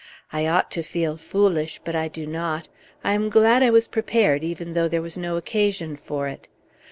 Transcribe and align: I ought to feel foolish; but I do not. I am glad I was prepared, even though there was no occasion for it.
I 0.33 0.47
ought 0.47 0.71
to 0.71 0.81
feel 0.81 1.15
foolish; 1.15 1.79
but 1.85 1.93
I 1.95 2.07
do 2.07 2.25
not. 2.25 2.67
I 3.03 3.13
am 3.13 3.29
glad 3.29 3.61
I 3.61 3.69
was 3.69 3.87
prepared, 3.87 4.43
even 4.43 4.73
though 4.73 4.87
there 4.87 4.99
was 4.99 5.15
no 5.15 5.37
occasion 5.37 5.95
for 5.95 6.27
it. 6.27 6.47